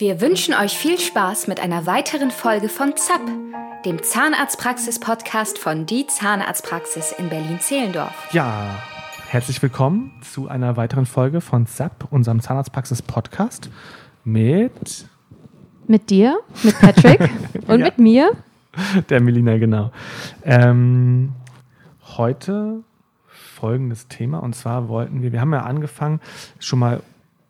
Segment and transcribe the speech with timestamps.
[0.00, 3.20] Wir wünschen euch viel Spaß mit einer weiteren Folge von ZAP,
[3.84, 8.32] dem Zahnarztpraxis-Podcast von Die Zahnarztpraxis in Berlin-Zehlendorf.
[8.32, 8.78] Ja,
[9.28, 13.68] herzlich willkommen zu einer weiteren Folge von ZAP, unserem Zahnarztpraxis-Podcast
[14.24, 15.04] mit.
[15.86, 17.20] Mit dir, mit Patrick
[17.66, 17.84] und Ja.
[17.84, 18.32] mit mir.
[19.10, 19.92] Der Melina, genau.
[20.44, 21.32] Ähm,
[22.16, 22.84] heute
[23.28, 26.22] folgendes Thema und zwar wollten wir, wir haben ja angefangen,
[26.58, 27.02] schon mal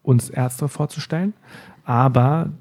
[0.03, 1.35] uns Ärzte vorzustellen,
[1.85, 2.53] aber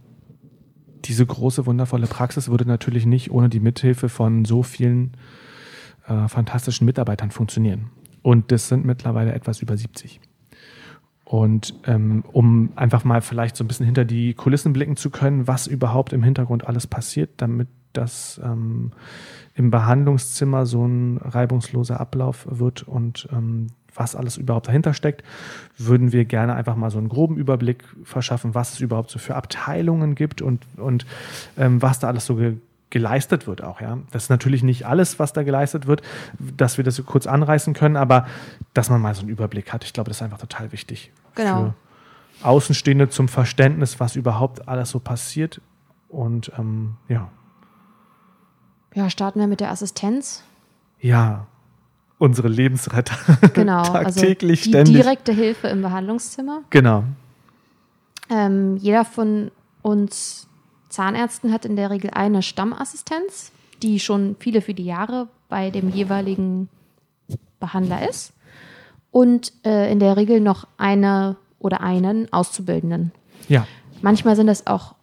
[1.05, 5.13] diese große, wundervolle Praxis würde natürlich nicht ohne die Mithilfe von so vielen
[6.07, 7.89] äh, fantastischen Mitarbeitern funktionieren.
[8.21, 10.19] Und das sind mittlerweile etwas über 70.
[11.23, 15.47] Und ähm, um einfach mal vielleicht so ein bisschen hinter die Kulissen blicken zu können,
[15.47, 18.91] was überhaupt im Hintergrund alles passiert, damit das ähm,
[19.53, 25.23] im Behandlungszimmer so ein reibungsloser Ablauf wird und ähm, was alles überhaupt dahinter steckt,
[25.77, 29.35] würden wir gerne einfach mal so einen groben Überblick verschaffen, was es überhaupt so für
[29.35, 31.05] Abteilungen gibt und, und
[31.57, 32.57] ähm, was da alles so ge
[32.91, 33.99] geleistet wird auch, ja.
[34.09, 36.01] Das ist natürlich nicht alles, was da geleistet wird,
[36.39, 38.25] dass wir das so kurz anreißen können, aber
[38.73, 39.83] dass man mal so einen Überblick hat.
[39.83, 41.11] Ich glaube, das ist einfach total wichtig.
[41.35, 41.75] Genau.
[42.41, 45.61] Für Außenstehende zum Verständnis, was überhaupt alles so passiert.
[46.07, 47.29] Und ähm, ja.
[48.95, 50.43] Ja, starten wir mit der Assistenz.
[50.99, 51.45] Ja.
[52.19, 53.15] Unsere Lebensretter.
[53.53, 53.81] Genau.
[53.83, 54.95] Tagtäglich, also die ständig.
[54.95, 56.61] direkte Hilfe im Behandlungszimmer.
[56.69, 57.05] Genau.
[58.29, 60.47] Ähm, jeder von uns
[60.89, 66.69] Zahnärzten hat in der Regel eine Stammassistenz, die schon viele, viele Jahre bei dem jeweiligen
[67.59, 68.33] Behandler ist.
[69.11, 73.11] Und äh, in der Regel noch eine oder einen Auszubildenden.
[73.47, 73.65] Ja.
[74.01, 74.95] Manchmal sind es auch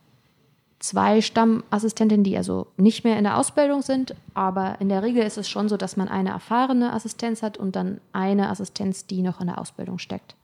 [0.79, 5.39] zwei Stammassistentinnen, die also nicht mehr in der Ausbildung sind, aber in der Regel ist
[5.39, 9.41] es schon so, dass man eine erfahrene Assistenz hat und dann eine Assistenz, die noch
[9.41, 10.35] in der Ausbildung steckt.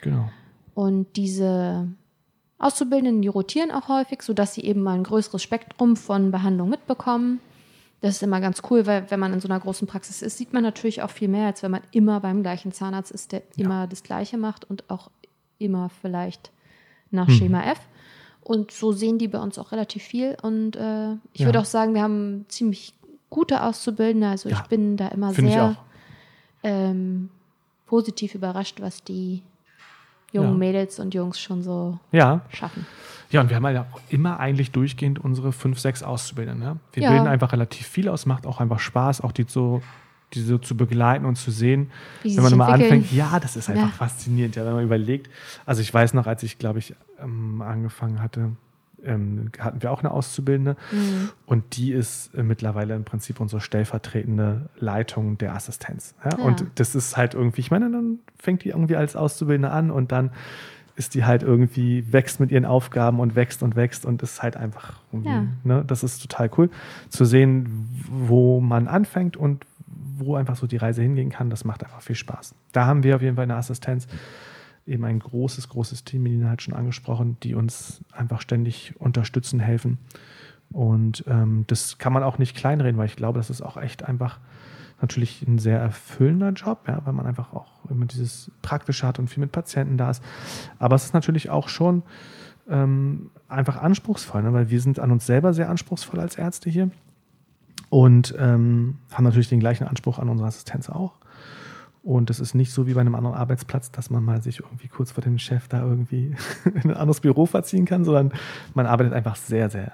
[0.00, 0.28] Genau.
[0.74, 1.88] Und diese
[2.58, 7.40] Auszubildenden, die rotieren auch häufig, sodass sie eben mal ein größeres Spektrum von Behandlung mitbekommen.
[8.00, 10.52] Das ist immer ganz cool, weil wenn man in so einer großen Praxis ist, sieht
[10.52, 13.64] man natürlich auch viel mehr, als wenn man immer beim gleichen Zahnarzt ist, der Ja.
[13.66, 15.10] immer das Gleiche macht und auch
[15.58, 16.50] immer vielleicht
[17.10, 17.34] nach Hm.
[17.34, 17.78] Schema F.
[18.44, 20.36] Und so sehen die bei uns auch relativ viel.
[20.42, 21.46] Und äh, ich Ja.
[21.46, 22.94] würde auch sagen, wir haben ziemlich
[23.30, 24.28] gute Auszubildende.
[24.28, 24.56] Also Ja.
[24.60, 25.76] ich bin da immer sehr
[26.64, 27.28] ähm,
[27.86, 29.42] positiv überrascht, was die
[30.32, 30.56] jungen Ja.
[30.58, 32.42] Mädels und Jungs schon so Ja.
[32.50, 32.86] schaffen.
[33.30, 36.62] Ja, und wir haben halt auch immer eigentlich durchgehend unsere fünf, sechs Auszubildenden.
[36.74, 36.78] Ne?
[36.92, 37.10] Wir Ja.
[37.10, 39.82] bilden einfach relativ viel aus, macht auch einfach Spaß, auch die so,
[40.34, 41.90] die so zu begleiten und zu sehen.
[42.22, 42.72] Wie wenn man entwickeln.
[43.00, 43.92] anfängt, ja, das ist einfach Ja.
[43.92, 45.30] faszinierend, ja, wenn man überlegt.
[45.66, 48.50] Also ich weiß noch, als ich, glaube ich, ähm, angefangen hatte,
[49.04, 51.30] ähm, hatten wir auch eine Auszubildende Mhm.
[51.46, 56.14] und die ist äh, mittlerweile im Prinzip unsere stellvertretende Leitung der Assistenz.
[56.24, 56.38] Ja?
[56.38, 56.44] Ja.
[56.44, 60.12] Und das ist halt irgendwie, ich meine, dann fängt die irgendwie als Auszubildende an und
[60.12, 60.30] dann
[60.94, 64.56] ist die halt irgendwie, wächst mit ihren Aufgaben und wächst und wächst und ist halt
[64.58, 65.46] einfach Ja.
[65.64, 66.68] ne, das ist total cool
[67.08, 69.64] zu sehen, wo man anfängt und
[70.18, 71.50] wo einfach so die Reise hingehen kann.
[71.50, 72.54] Das macht einfach viel Spaß.
[72.72, 74.06] Da haben wir auf jeden Fall eine Assistenz,
[74.86, 79.98] eben ein großes, großes Team, Melina hat schon angesprochen, die uns einfach ständig unterstützen, helfen.
[80.70, 84.04] Und ähm, das kann man auch nicht kleinreden, weil ich glaube, das ist auch echt
[84.04, 84.40] einfach
[85.00, 89.28] natürlich ein sehr erfüllender Job, ja, weil man einfach auch immer dieses Praktische hat und
[89.28, 90.22] viel mit Patienten da ist.
[90.78, 92.02] Aber es ist natürlich auch schon
[92.68, 94.52] ähm, einfach anspruchsvoll, ne?
[94.52, 96.90] weil wir sind an uns selber sehr anspruchsvoll als Ärzte hier
[97.92, 101.12] und ähm, haben natürlich den gleichen Anspruch an unsere Assistenz auch.
[102.02, 104.88] Und es ist nicht so wie bei einem anderen Arbeitsplatz, dass man mal sich irgendwie
[104.88, 108.32] kurz vor dem Chef da irgendwie in ein anderes Büro verziehen kann, sondern
[108.72, 109.92] man arbeitet einfach sehr, sehr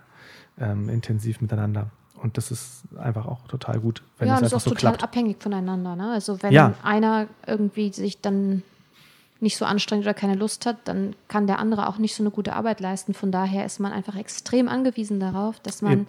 [0.61, 1.91] ähm, intensiv miteinander.
[2.23, 4.93] Und das ist einfach auch total gut, wenn ja, und das ist auch so total
[4.93, 5.03] klappt.
[5.03, 5.97] abhängig voneinander.
[5.97, 6.13] Ne?
[6.13, 6.75] Also wenn Ja.
[6.85, 8.63] einer irgendwie sich dann
[9.41, 12.31] nicht so anstrengt oder keine Lust hat, dann kann der andere auch nicht so eine
[12.31, 13.15] gute Arbeit leisten.
[13.15, 16.07] Von daher ist man einfach extrem angewiesen darauf, dass man Eben,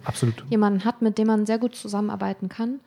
[0.48, 2.80] jemanden hat, mit dem man sehr gut zusammenarbeiten kann.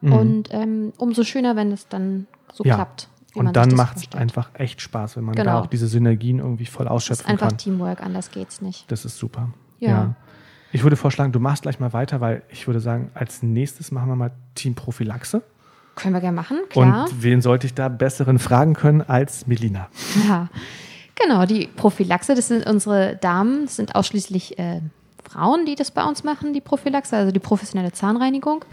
[0.00, 0.12] Mhm.
[0.12, 2.76] Und ähm, umso schöner, wenn es dann so Ja.
[2.76, 3.08] klappt.
[3.34, 5.60] Und dann macht es einfach echt Spaß, wenn man da Genau.
[5.60, 7.58] auch diese Synergien irgendwie voll Das ist ausschöpfen einfach kann.
[7.58, 8.90] Teamwork, anders geht's nicht.
[8.90, 9.50] Das ist super.
[9.78, 10.14] Ja.
[10.72, 14.08] Ich würde vorschlagen, du machst gleich mal weiter, weil ich würde sagen, als nächstes machen
[14.08, 15.42] wir mal Team Prophylaxe.
[15.94, 17.04] Können wir gerne machen, klar.
[17.04, 19.88] Und wen sollte ich da besseren fragen können als Melina?
[20.26, 20.48] Ja,
[21.14, 24.80] genau, die Prophylaxe, das sind unsere Damen, das sind ausschließlich äh,
[25.28, 28.64] Frauen, die das bei uns machen, die Prophylaxe, also die professionelle Zahnreinigung.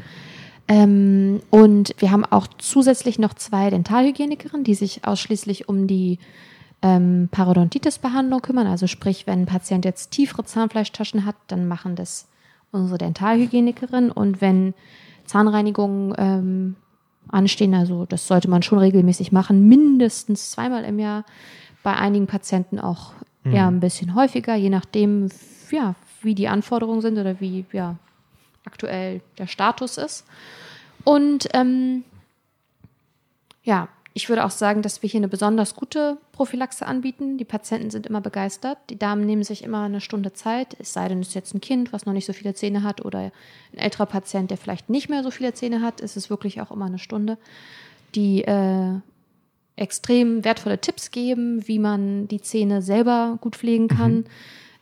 [0.68, 6.20] Ähm, und wir haben auch zusätzlich noch zwei Dentalhygienikerinnen, die sich ausschließlich um die
[6.82, 8.68] ähm, Parodontitis-Behandlung kümmern.
[8.68, 12.28] Also sprich, wenn ein Patient jetzt tiefere Zahnfleischtaschen hat, dann machen das
[12.72, 14.12] unsere Dentalhygienikerin.
[14.12, 14.74] Und wenn
[15.26, 16.76] Zahnreinigungen ähm,
[17.30, 21.26] anstehen, also das sollte man schon regelmäßig machen, mindestens zweimal im Jahr,
[21.84, 23.14] bei einigen Patienten auch
[23.46, 25.30] eher ein bisschen häufiger, je nachdem,
[25.72, 27.96] ja, wie die Anforderungen sind oder wie ja,
[28.66, 30.26] aktuell der Status ist.
[31.04, 32.04] Und ähm,
[33.64, 33.88] ja,
[34.18, 37.38] ich würde auch sagen, dass wir hier eine besonders gute Prophylaxe anbieten.
[37.38, 38.80] Die Patienten sind immer begeistert.
[38.90, 41.62] Die Damen nehmen sich immer eine Stunde Zeit, es sei denn, es ist jetzt ein
[41.62, 45.08] Kind, was noch nicht so viele Zähne hat oder ein älterer Patient, der vielleicht nicht
[45.08, 46.02] mehr so viele Zähne hat.
[46.02, 47.38] Es ist wirklich auch immer eine Stunde,
[48.16, 48.96] die äh,
[49.76, 54.16] extrem wertvolle Tipps geben, wie man die Zähne selber gut pflegen kann.
[54.16, 54.26] Mhm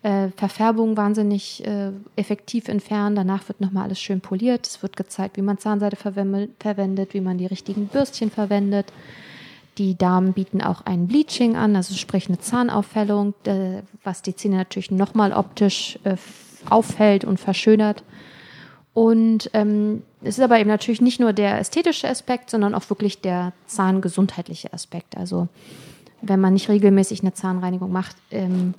[0.06, 3.16] äh, Verfärbung wahnsinnig äh, effektiv entfernen.
[3.16, 4.68] Danach wird nochmal alles schön poliert.
[4.68, 8.86] Es wird gezeigt, wie man Zahnseide verwendet, wie man die richtigen Bürstchen verwendet.
[9.78, 14.56] Die Damen bieten auch ein Bleaching an, also sprich eine Zahnaufhellung, äh, was die Zähne
[14.56, 16.16] natürlich nochmal optisch äh,
[16.70, 18.04] aufhält und verschönert.
[18.94, 23.20] Und ähm, es ist aber eben natürlich nicht nur der ästhetische Aspekt, sondern auch wirklich
[23.20, 25.18] der zahngesundheitliche Aspekt.
[25.18, 25.50] Also
[26.22, 28.74] wenn man nicht regelmäßig eine Zahnreinigung macht, ähm,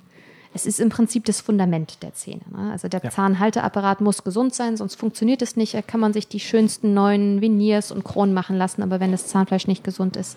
[0.53, 2.41] es ist im Prinzip das Fundament der Zähne.
[2.49, 2.71] Ne?
[2.71, 3.11] Also der ja.
[3.11, 5.75] Zahnhalteapparat muss gesund sein, sonst funktioniert es nicht.
[5.75, 9.27] Da kann man sich die schönsten neuen Veneers und Kronen machen lassen, aber wenn das
[9.27, 10.35] Zahnfleisch nicht gesund ist,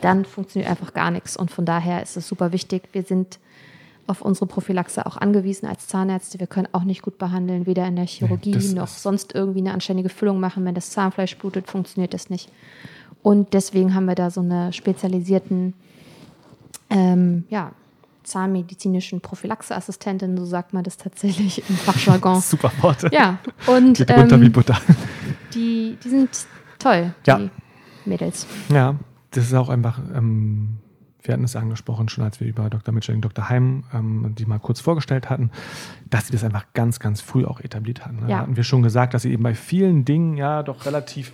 [0.00, 1.36] dann funktioniert einfach gar nichts.
[1.36, 2.88] Und von daher ist es super wichtig.
[2.92, 3.38] Wir sind
[4.06, 6.40] auf unsere Prophylaxe auch angewiesen als Zahnärzte.
[6.40, 9.72] Wir können auch nicht gut behandeln, weder in der Chirurgie nee, noch sonst irgendwie eine
[9.72, 10.64] anständige Füllung machen.
[10.64, 12.50] Wenn das Zahnfleisch blutet, funktioniert das nicht.
[13.22, 15.74] Und deswegen haben wir da so eine spezialisierten
[16.88, 17.72] ähm, ja,
[18.22, 22.40] zahnmedizinischen Prophylaxeassistentin, so sagt man das tatsächlich im Fachjargon.
[22.40, 23.10] Super Worte.
[23.12, 24.78] Ja, und Geht ähm, wie Butter.
[25.54, 26.30] Die, die sind
[26.78, 27.38] toll, ja.
[27.38, 27.50] die
[28.04, 28.46] Mädels.
[28.70, 28.94] Ja,
[29.30, 30.78] das ist auch einfach, ähm,
[31.22, 32.94] wir hatten es angesprochen, schon als wir über Dr.
[32.94, 33.48] Mitchell und Dr.
[33.48, 35.50] Heim ähm, die mal kurz vorgestellt hatten,
[36.08, 38.16] dass sie das einfach ganz, ganz früh auch etabliert hatten.
[38.16, 38.22] Ne?
[38.22, 38.28] Ja.
[38.28, 41.32] Da hatten wir schon gesagt, dass sie eben bei vielen Dingen ja doch relativ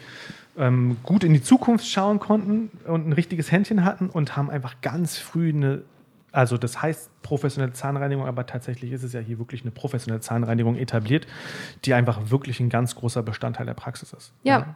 [0.57, 4.81] ähm, gut in die Zukunft schauen konnten und ein richtiges Händchen hatten und haben einfach
[4.81, 5.83] ganz früh eine
[6.35, 10.77] also das heißt professionelle Zahnreinigung, aber tatsächlich ist es ja hier wirklich eine professionelle Zahnreinigung
[10.77, 11.27] etabliert,
[11.85, 14.33] die einfach wirklich ein ganz großer Bestandteil der Praxis ist.
[14.43, 14.75] Ja, ja.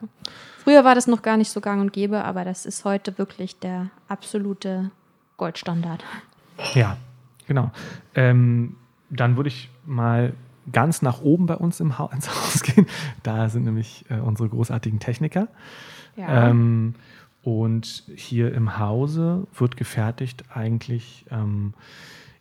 [0.63, 3.59] früher war das noch gar nicht so gang und gäbe, aber das ist heute wirklich
[3.59, 4.91] der absolute
[5.37, 6.05] Goldstandard.
[6.75, 6.97] Ja,
[7.47, 7.73] genau.
[8.15, 8.77] Ähm,
[9.11, 10.35] dann würde ich mal
[10.71, 12.87] ganz nach oben bei uns im ha ins Haus gehen.
[13.23, 15.49] Da sind nämlich äh, unsere großartigen Techniker.
[16.17, 16.51] Ja.
[16.51, 16.95] Ähm,
[17.43, 21.75] und hier im Hause wird gefertigt eigentlich ähm,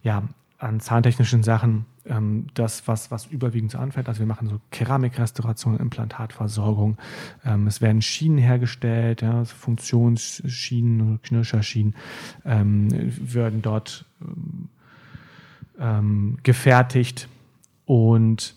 [0.04, 0.24] ja,
[0.58, 4.08] an zahntechnischen Sachen ähm, das, was, was überwiegend so anfällt.
[4.08, 6.98] Also wir machen so Keramikrestauration, Implantatversorgung.
[7.46, 11.96] Ähm, es werden Schienen hergestellt, ja, Funktionsschienen, Knirscherschienen
[12.46, 14.06] ähm, werden dort
[15.80, 17.30] ähm, gefertigt.
[17.86, 18.56] Und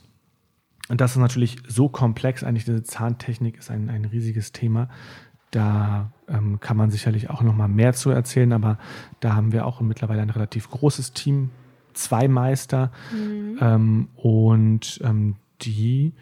[0.88, 2.42] das ist natürlich so komplex.
[2.42, 4.88] Eigentlich diese Zahntechnik ist ein, ein riesiges Thema.
[5.50, 8.78] Da ähm, kann man sicherlich auch noch mal mehr zu erzählen, aber
[9.20, 11.50] da haben wir auch mittlerweile ein relativ großes Team,
[11.92, 13.58] zwei Meister mhm.
[13.60, 16.12] ähm, und ähm, die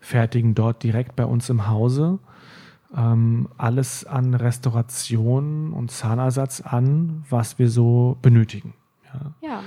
[0.00, 2.18] fertigen dort direkt bei uns im Hause
[2.96, 8.74] ähm, alles an Restauration und Zahnersatz an, was wir so benötigen.
[9.12, 9.48] Ja.
[9.48, 9.62] ja.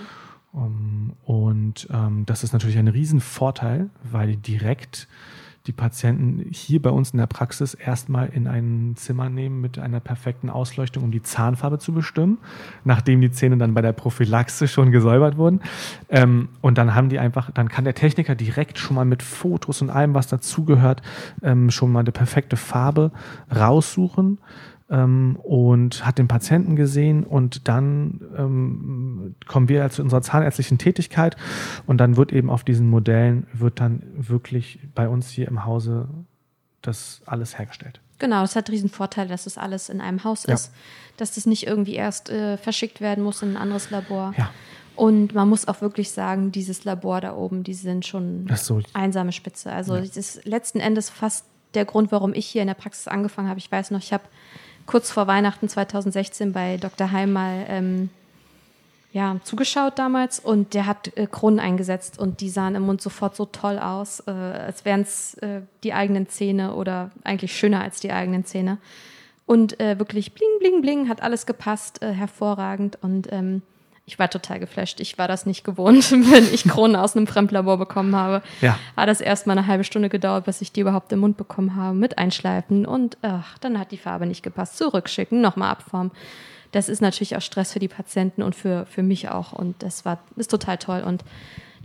[0.54, 5.08] Um, und ähm, das ist natürlich ein Riesenvorteil, weil die direkt
[5.68, 10.00] die Patienten hier bei uns in der Praxis erstmal in ein Zimmer nehmen mit einer
[10.00, 12.38] perfekten Ausleuchtung, um die Zahnfarbe zu bestimmen,
[12.86, 15.62] nachdem die Zähne dann bei der Prophylaxe schon gesäubert wurden.
[16.10, 19.82] Ähm, und dann haben die einfach, dann kann der Techniker direkt schon mal mit Fotos
[19.82, 21.02] und allem, was dazugehört,
[21.44, 23.12] ähm, schon mal eine perfekte Farbe
[23.54, 24.40] raussuchen
[24.90, 31.36] ähm, und hat den Patienten gesehen und dann ähm, kommen wir zu unserer zahnärztlichen Tätigkeit
[31.86, 36.08] und dann wird eben auf diesen Modellen wird dann wirklich bei uns hier im Hause
[36.82, 38.00] das alles hergestellt.
[38.20, 40.54] Genau, das hat riesen Vorteil, dass das alles in einem Haus ja.
[40.54, 40.72] ist,
[41.18, 44.34] dass das nicht irgendwie erst äh, verschickt werden muss in ein anderes Labor.
[44.38, 44.50] Ja.
[44.96, 48.82] Und man muss auch wirklich sagen, dieses Labor da oben, die sind schon so.
[48.94, 49.72] einsame Spitze.
[49.72, 50.02] Also ja.
[50.02, 53.60] das ist letzten Endes fast der Grund, warum ich hier in der Praxis angefangen habe.
[53.60, 54.24] Ich weiß noch, ich habe
[54.88, 57.12] kurz vor Weihnachten 2016 bei Dr.
[57.12, 58.10] Heim mal ähm,
[59.14, 63.36] ja, zugeschaut damals und der hat äh, Kronen eingesetzt und die sahen im Mund sofort
[63.36, 68.00] so toll aus, äh, als wären es äh, die eigenen Zähne oder eigentlich schöner als
[68.00, 68.80] die eigenen Zähne.
[69.46, 73.62] Und äh, wirklich bling, bling, bling, hat alles gepasst, äh, hervorragend und ähm,
[74.08, 75.02] ich war total geflasht.
[75.02, 78.42] Ich war das nicht gewohnt, wenn ich Kronen aus einem Fremdlabor bekommen habe.
[78.62, 78.80] Ja.
[78.96, 81.76] Hat das erst mal eine halbe Stunde gedauert, bis ich die überhaupt im Mund bekommen
[81.76, 84.78] habe, mit einschleifen und ach, dann hat die Farbe nicht gepasst.
[84.78, 86.12] Zurückschicken, nochmal abformen.
[86.72, 89.52] Das ist natürlich auch Stress für die Patienten und für, für mich auch.
[89.52, 91.04] Und das war, ist total toll.
[91.06, 91.26] Und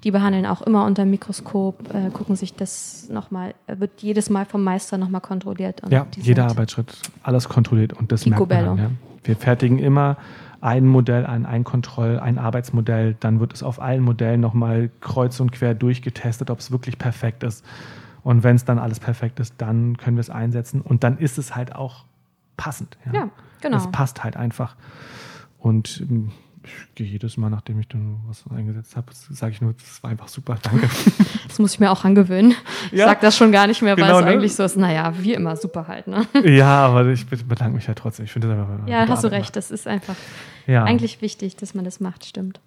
[0.04, 4.46] die behandeln auch immer unter dem Mikroskop, äh, gucken sich das nochmal, wird jedes Mal
[4.46, 5.82] vom Meister nochmal kontrolliert.
[5.90, 6.92] ja, jeder Arbeitsschritt,
[7.24, 8.90] alles kontrolliert und das merkt man dann, ja.
[9.24, 10.16] Wir fertigen immer
[10.62, 15.50] ein Modell, ein Einkontroll, ein Arbeitsmodell, dann wird es auf allen Modellen nochmal kreuz und
[15.50, 17.66] quer durchgetestet, ob es wirklich perfekt ist.
[18.22, 21.36] Und wenn es dann alles perfekt ist, dann können wir es einsetzen und dann ist
[21.36, 22.04] es halt auch
[22.56, 22.96] passend.
[23.06, 23.76] Ja, ja genau.
[23.76, 24.76] Es passt halt einfach.
[25.58, 26.30] Und ähm,
[26.88, 30.10] ich gehe jedes Mal, nachdem ich dann was eingesetzt habe, sage ich nur, das war
[30.10, 30.88] einfach super, danke.
[31.48, 32.54] Das muss ich mir auch angewöhnen.
[32.90, 33.06] Ich Ja.
[33.08, 34.30] sag das schon gar nicht mehr, weil Genau, es ne?
[34.30, 36.26] eigentlich so ist, naja, wie immer, super halt, ne?
[36.44, 38.24] ja, aber ich bedanke mich halt trotzdem.
[38.24, 38.88] Ich finde das einfach.
[38.88, 40.68] Ja, hast du recht, das ist einfach macht.
[40.68, 40.84] Ja.
[40.84, 42.58] eigentlich wichtig, dass man das macht, stimmt.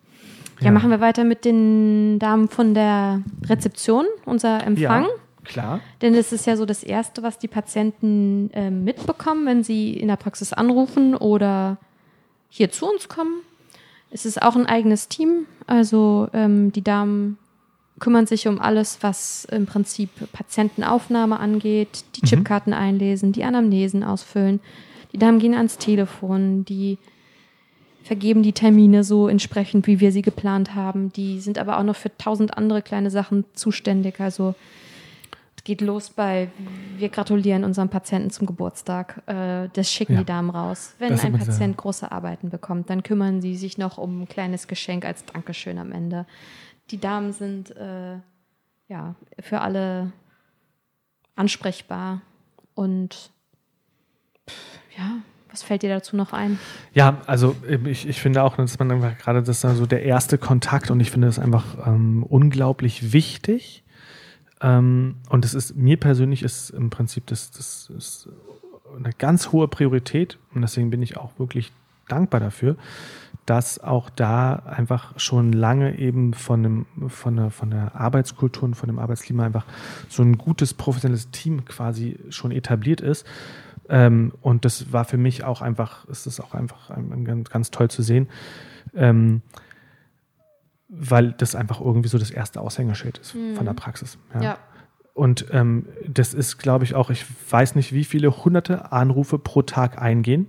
[0.59, 0.71] Ja, Ja.
[0.71, 5.03] machen wir weiter mit den Damen von der Rezeption, unser Empfang.
[5.05, 5.09] Ja,
[5.45, 5.79] klar.
[6.03, 10.09] Denn es ist ja so das Erste, was die Patienten ähm, mitbekommen, wenn sie in
[10.09, 11.77] der Praxis anrufen oder
[12.49, 13.33] hier zu uns kommen.
[14.15, 15.45] Es ist auch ein eigenes Team.
[15.67, 17.37] Also ähm, die Damen
[17.99, 24.61] kümmern sich um alles, was im Prinzip Patientenaufnahme angeht, die Chipkarten einlesen, die Anamnesen ausfüllen.
[25.11, 26.97] Die Damen gehen ans Telefon, die
[28.05, 31.11] vergeben die Termine so entsprechend, wie wir sie geplant haben.
[31.11, 34.21] Die sind aber auch noch für tausend andere kleine Sachen zuständig.
[34.21, 34.55] Also
[35.65, 36.49] geht los bei,
[36.97, 39.23] wir gratulieren unserem Patienten zum Geburtstag.
[39.25, 40.19] Äh, das schicken Ja.
[40.19, 40.93] die Damen raus.
[40.99, 44.67] Wenn Das ein Patient große Arbeiten bekommt, dann kümmern sie sich noch um ein kleines
[44.67, 46.25] Geschenk als Dankeschön am Ende.
[46.91, 48.17] Die Damen sind äh,
[48.87, 50.11] ja für alle
[51.35, 52.21] ansprechbar
[52.75, 53.31] und
[54.97, 55.17] ja,
[55.49, 56.59] was fällt dir dazu noch ein?
[56.93, 60.03] Ja, also ähm, ich, ich finde auch, dass man einfach gerade das ist so der
[60.03, 63.83] erste Kontakt und ich finde das einfach ähm, unglaublich wichtig.
[64.65, 68.29] Ähm, und es ist mir persönlich ist im Prinzip das, das ist
[68.97, 71.71] eine ganz hohe Priorität und deswegen bin ich auch wirklich
[72.07, 72.75] dankbar dafür,
[73.45, 78.73] dass auch da einfach schon lange eben von, dem, von, der, von der Arbeitskultur und
[78.75, 79.65] von dem Arbeitsklima einfach
[80.09, 83.25] so ein gutes professionelles Team quasi schon etabliert ist.
[83.87, 87.49] Ähm, und das war für mich auch einfach, ist es auch einfach ein, ein ganz,
[87.51, 88.29] ganz toll zu sehen,
[88.95, 89.43] ähm,
[90.97, 94.17] weil das einfach irgendwie so das erste Aushängeschild ist von der Praxis.
[95.13, 99.61] Und ähm, das ist, glaube ich, auch, ich weiß nicht, wie viele hunderte Anrufe pro
[99.61, 100.47] Tag eingehen.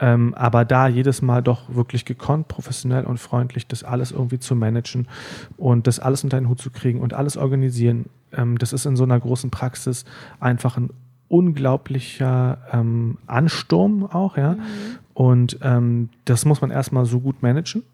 [0.00, 4.56] Ähm, aber da jedes Mal doch wirklich gekonnt, professionell und freundlich, das alles irgendwie zu
[4.56, 5.06] managen
[5.56, 8.96] und das alles unter den Hut zu kriegen und alles organisieren, ähm, das ist in
[8.96, 10.04] so einer großen Praxis
[10.40, 10.90] einfach ein
[11.28, 14.56] unglaublicher ähm, Ansturm auch, ja.
[15.14, 17.84] Und ähm, das muss man erstmal so gut managen.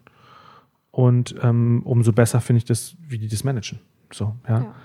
[0.99, 3.79] Und ähm, umso besser finde ich das, wie die das managen.
[4.11, 4.59] So, ja.
[4.59, 4.75] Ja.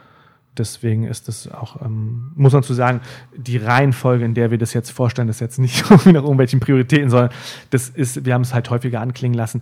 [0.56, 3.00] Deswegen ist es auch, ähm, muss man zu sagen,
[3.36, 7.30] die Reihenfolge, in der wir das jetzt vorstellen, ist jetzt nicht nach irgendwelchen Prioritäten, sondern
[7.70, 9.60] das ist, wir haben es halt häufiger anklingen lassen.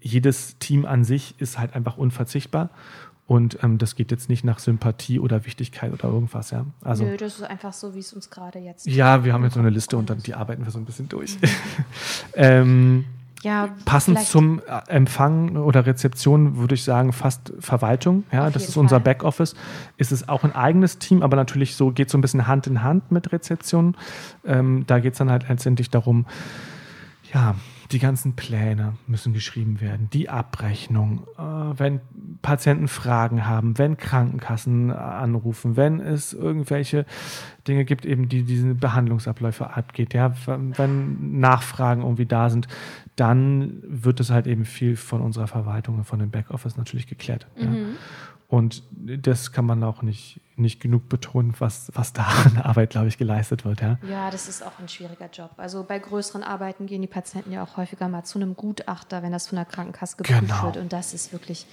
[0.00, 2.70] Jedes Team an sich ist halt einfach unverzichtbar.
[3.26, 6.64] Und ähm, das geht jetzt nicht nach Sympathie oder Wichtigkeit oder irgendwas, ja.
[6.80, 8.86] Also, Nö, das ist einfach so, wie es uns gerade jetzt.
[8.86, 11.10] ja, wir haben jetzt so eine Liste und dann die arbeiten wir so ein bisschen
[11.10, 11.36] durch.
[12.32, 13.04] ähm,
[13.42, 18.24] Ja, Passend zum äh, Empfang oder Rezeption würde ich sagen, fast Verwaltung.
[18.32, 19.04] Ja, das ist unser Fall.
[19.04, 19.54] Backoffice.
[19.96, 22.82] Ist es auch ein eigenes Team, aber natürlich so geht so ein bisschen Hand in
[22.82, 23.96] Hand mit Rezeption.
[24.44, 26.26] Ähm, da geht es dann halt letztendlich darum,
[27.32, 27.54] ja,
[27.90, 31.42] die ganzen Pläne müssen geschrieben werden, die Abrechnung, äh,
[31.78, 32.00] wenn
[32.42, 37.06] Patienten Fragen haben, wenn Krankenkassen anrufen, wenn es irgendwelche
[37.66, 42.68] Dinge gibt, eben die diese Behandlungsabläufe abgeht, ja, wenn Nachfragen irgendwie da sind,
[43.16, 47.46] dann wird es halt eben viel von unserer Verwaltung und von dem Backoffice natürlich geklärt.
[47.56, 47.68] Ja.
[48.48, 53.08] Und das kann man auch nicht, nicht genug betonen, was, was da an Arbeit, glaube
[53.08, 53.82] ich, geleistet wird.
[53.82, 53.98] Ja.
[54.08, 55.50] Ja, das ist auch ein schwieriger Job.
[55.58, 59.32] Also bei größeren Arbeiten gehen die Patienten ja auch häufiger mal zu einem Gutachter, wenn
[59.32, 60.62] das von der Krankenkasse geprüft Genau.
[60.62, 60.78] wird.
[60.78, 61.66] Und das ist wirklich,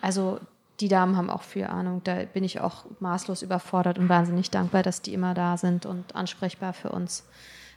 [0.00, 0.38] also
[0.78, 2.02] die Damen haben auch viel Ahnung.
[2.04, 6.14] Da bin ich auch maßlos überfordert und wahnsinnig dankbar, dass die immer da sind und
[6.14, 7.24] ansprechbar für uns,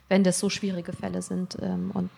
[0.08, 1.58] wenn das so schwierige Fälle sind.
[1.60, 2.10] Ähm, Und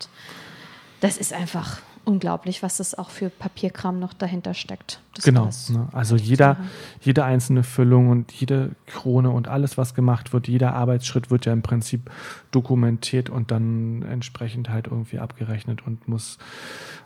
[1.01, 5.01] das ist einfach unglaublich, was das auch für Papierkram noch dahinter steckt.
[5.15, 5.49] Das Genau.
[5.71, 5.89] Ne?
[5.93, 6.57] Also jeder,
[7.01, 11.53] jede einzelne Füllung und jede Krone und alles, was gemacht wird, jeder Arbeitsschritt wird ja
[11.53, 12.11] im Prinzip
[12.51, 16.39] dokumentiert und dann entsprechend halt irgendwie abgerechnet und muss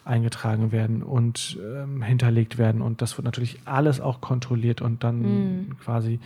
[0.05, 2.81] eingetragen werden und ähm, hinterlegt werden.
[2.81, 5.17] Und das wird natürlich alles auch kontrolliert und dann
[5.67, 5.79] Mhm.
[5.79, 6.21] quasi,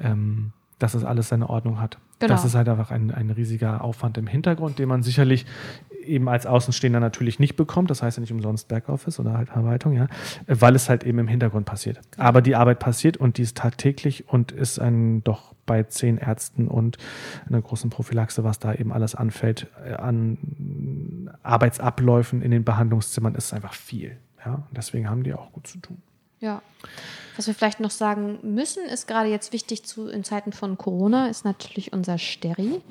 [0.00, 1.98] ähm, dass es alles seine Ordnung hat.
[2.18, 2.34] Genau.
[2.34, 5.44] Das ist halt einfach ein, ein riesiger Aufwand im Hintergrund, den man sicherlich
[6.02, 7.90] eben als Außenstehender natürlich nicht bekommt.
[7.90, 10.06] Das heißt ja nicht umsonst Backoffice oder halt Verwaltung, ja,
[10.46, 12.00] weil es halt eben im Hintergrund passiert.
[12.16, 16.68] Aber die Arbeit passiert und die ist tagtäglich und ist ein doch bei zehn Ärzten
[16.68, 16.98] und
[17.46, 23.52] einer großen Prophylaxe, was da eben alles anfällt, äh, an Arbeitsabläufen in den Behandlungszimmern, ist
[23.52, 24.16] einfach viel.
[24.44, 26.02] Ja, und deswegen haben die auch gut zu tun.
[26.40, 26.60] Ja.
[27.36, 31.28] Was wir vielleicht noch sagen müssen, ist gerade jetzt wichtig zu, in Zeiten von Corona,
[31.28, 32.82] ist natürlich unser Steri.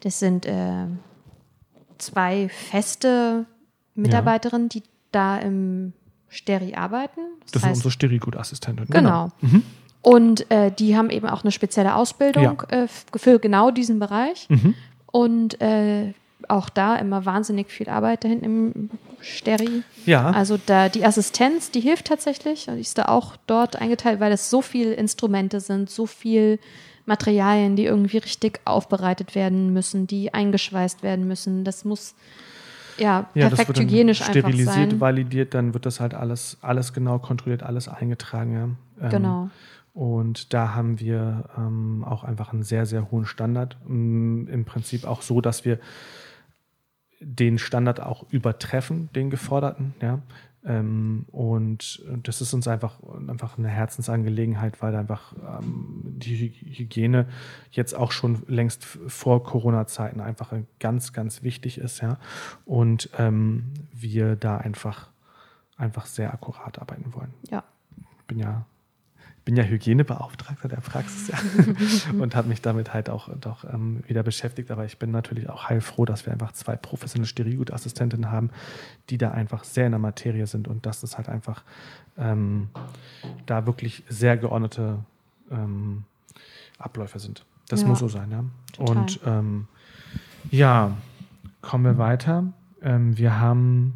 [0.00, 0.86] Das sind äh,
[1.98, 3.46] zwei feste
[3.94, 5.92] Mitarbeiterinnen, die da im
[6.28, 7.20] Steri arbeiten.
[7.52, 8.86] Das, sind unsere Sterigutassistenten.
[8.88, 9.30] Genau.
[9.40, 9.62] Mhm.
[10.02, 14.46] Und äh, die haben eben auch eine spezielle Ausbildung äh, f- für genau diesen Bereich.
[14.48, 14.74] Mhm.
[15.10, 16.12] Und äh,
[16.48, 19.82] auch da immer wahnsinnig viel Arbeit da hinten im Steri.
[20.04, 20.30] Ja.
[20.30, 22.68] Also da die Assistenz, die hilft tatsächlich.
[22.68, 26.58] Und die ist da auch dort eingeteilt, weil es so viele Instrumente sind, so viel
[27.06, 31.64] Materialien, die irgendwie richtig aufbereitet werden müssen, die eingeschweißt werden müssen.
[31.64, 32.14] Das muss
[32.98, 35.00] ja, Ja, das perfekt wird dann hygienisch einfach sterilisiert, sein.
[35.00, 38.78] validiert, dann wird das halt alles, alles genau kontrolliert, alles eingetragen.
[38.98, 39.04] Ja.
[39.04, 39.50] Ähm, Genau.
[39.92, 43.78] Und da haben wir ähm, auch einfach einen sehr, sehr hohen Standard.
[43.86, 45.78] Mm, Im Prinzip auch so, dass wir
[47.20, 49.94] den Standard auch übertreffen, den geforderten.
[50.02, 50.18] Ja.
[50.66, 57.28] Ähm, und das ist uns einfach, einfach eine Herzensangelegenheit, weil einfach ähm, die Hy- Hygiene
[57.70, 62.00] jetzt auch schon längst vor Corona-Zeiten einfach ganz, ganz wichtig ist.
[62.00, 62.18] Ja.
[62.64, 65.10] Und ähm, wir da einfach,
[65.76, 67.62] einfach sehr akkurat arbeiten wollen Ja.
[68.26, 68.66] bin ja,
[69.46, 72.12] bin ja Hygienebeauftragter der Praxis ja.
[72.20, 74.72] und habe mich damit halt auch doch ähm, wieder beschäftigt.
[74.72, 78.50] Aber ich bin natürlich auch heilfroh, dass wir einfach zwei professionelle Sterilgutassistentinnen haben,
[79.08, 81.62] die da einfach sehr in der Materie sind und dass das halt einfach
[82.18, 82.70] ähm,
[83.46, 84.98] da wirklich sehr geordnete
[85.52, 86.02] ähm,
[86.78, 87.46] Abläufe sind.
[87.68, 87.86] Das Ja.
[87.86, 88.44] muss so sein, ja.
[88.72, 88.96] Total.
[88.96, 89.68] Und ähm,
[90.50, 90.96] ja,
[91.62, 92.52] kommen wir weiter.
[92.82, 93.94] Ähm, wir haben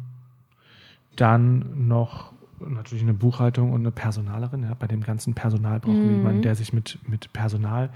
[1.17, 2.31] dann noch
[2.67, 4.63] natürlich eine Buchhaltung und eine Personalerin.
[4.63, 4.73] Ja.
[4.73, 6.17] Bei dem ganzen Personal brauchen wir Mhm.
[6.17, 7.89] jemanden, der sich mit, mit Personal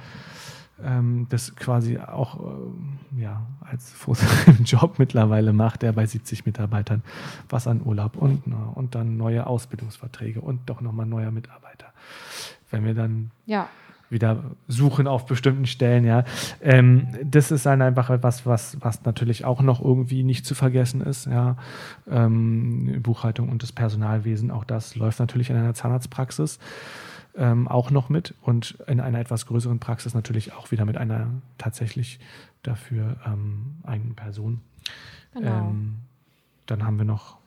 [0.83, 3.95] ähm, das quasi auch ähm, ja, als
[4.65, 7.01] Job mittlerweile macht, der bei 70 Mitarbeitern
[7.49, 11.87] was an Urlaub und, ne, und dann neue Ausbildungsverträge und doch nochmal neuer Mitarbeiter.
[12.71, 13.69] Wenn wir dann Ja.
[14.09, 16.23] Wieder suchen auf bestimmten Stellen, ja.
[16.61, 21.01] Ähm, das ist dann einfach etwas, was, was natürlich auch noch irgendwie nicht zu vergessen
[21.01, 21.57] ist, ja.
[22.09, 26.59] Ähm, Buchhaltung und das Personalwesen, auch das läuft natürlich in einer Zahnarztpraxis
[27.37, 31.27] ähm, auch noch mit und in einer etwas größeren Praxis natürlich auch wieder mit einer
[31.57, 32.19] tatsächlich
[32.63, 34.61] dafür ähm, eigenen Person.
[35.33, 35.69] Genau.
[35.69, 35.95] Ähm,
[36.65, 37.37] dann haben wir noch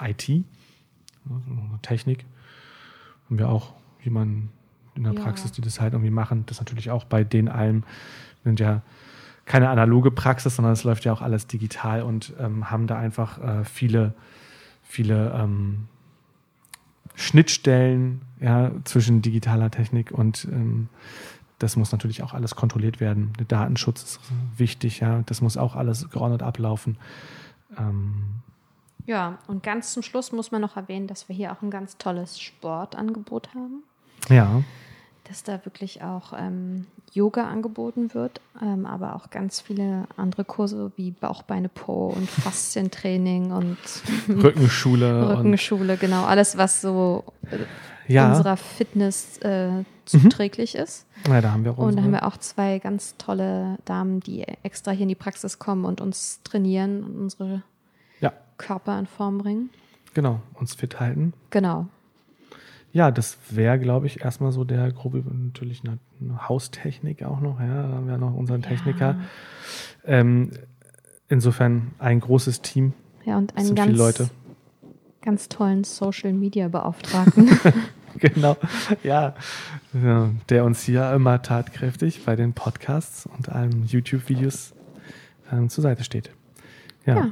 [0.00, 2.24] IT, also noch Technik.
[3.26, 4.50] Haben wir auch jemanden
[4.94, 5.22] in der Ja.
[5.22, 6.44] Praxis, die das halt irgendwie machen.
[6.46, 7.84] Das natürlich auch bei den allen
[8.44, 8.82] sind ja
[9.44, 13.38] keine analoge Praxis, sondern es läuft ja auch alles digital und ähm, haben da einfach
[13.42, 14.14] äh, viele,
[14.82, 15.88] viele ähm,
[17.14, 20.88] Schnittstellen ja, zwischen digitaler Technik und ähm,
[21.58, 23.32] das muss natürlich auch alles kontrolliert werden.
[23.38, 24.20] Der Datenschutz ist
[24.56, 25.22] wichtig, ja.
[25.26, 26.98] Das muss auch alles geordnet ablaufen.
[27.78, 28.24] Ähm,
[29.06, 31.98] Ja, und ganz zum Schluss muss man noch erwähnen, dass wir hier auch ein ganz
[31.98, 33.82] tolles Sportangebot haben.
[34.28, 34.62] Ja,
[35.28, 40.92] Dass da wirklich auch ähm, Yoga angeboten wird, ähm, aber auch ganz viele andere Kurse
[40.96, 43.78] wie Bauch, Beine, Po und Faszientraining und
[44.28, 45.28] Rückenschule.
[45.38, 46.24] Rückenschule, genau.
[46.24, 47.66] Alles, was so äh, und,
[48.08, 51.06] ja, unserer Fitness äh, zuträglich ist.
[51.28, 54.42] ja, da haben wir auch Und da haben wir auch zwei ganz tolle Damen, die
[54.64, 57.62] extra hier in die Praxis kommen und uns trainieren und unsere
[58.20, 59.70] Ja, Körper in Form bringen.
[60.14, 61.32] genau, uns fit halten.
[61.50, 61.86] Genau.
[62.92, 67.58] Ja, das wäre, glaube ich, erstmal so der grobe, natürlich eine, eine Haustechnik auch noch.
[67.58, 69.16] Ja, da haben wir noch unseren Techniker.
[70.04, 70.50] Ähm,
[71.28, 72.92] insofern ein großes Team.
[73.24, 74.30] Ja, und sind ganz, Leute.
[75.22, 77.50] ganz tollen Social Media Beauftragten.
[78.18, 78.58] Genau,
[79.02, 79.34] ja,
[79.94, 84.74] ja, der uns hier immer tatkräftig bei den Podcasts und allen YouTube-Videos
[85.50, 86.30] ähm, zur Seite steht.
[87.06, 87.28] Ja, Ja.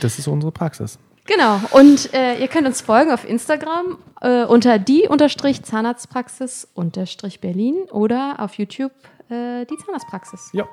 [0.00, 0.98] das ist unsere Praxis.
[1.26, 1.60] Genau.
[1.72, 7.76] Und äh, ihr könnt uns folgen auf Instagram äh, unter die unterstrich Zahnarztpraxis unterstrich Berlin
[7.90, 8.92] oder auf YouTube
[9.28, 10.50] äh, die Zahnarztpraxis.
[10.52, 10.66] Ja.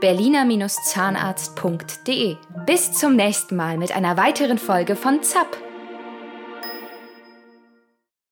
[0.01, 2.37] www.berliner-zahnarzt.de.
[2.65, 5.57] Bis zum nächsten Mal mit einer weiteren Folge von ZAP,